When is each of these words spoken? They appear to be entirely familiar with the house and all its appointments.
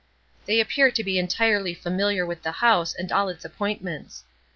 They 0.47 0.59
appear 0.59 0.89
to 0.89 1.03
be 1.03 1.19
entirely 1.19 1.75
familiar 1.75 2.25
with 2.25 2.41
the 2.41 2.53
house 2.53 2.95
and 2.95 3.11
all 3.11 3.29
its 3.29 3.45
appointments. 3.45 4.23